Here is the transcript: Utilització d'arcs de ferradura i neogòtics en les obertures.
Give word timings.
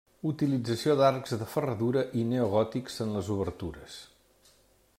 Utilització 0.27 0.95
d'arcs 1.01 1.35
de 1.41 1.49
ferradura 1.51 2.03
i 2.21 2.25
neogòtics 2.31 2.99
en 3.05 3.13
les 3.19 3.29
obertures. 3.37 3.99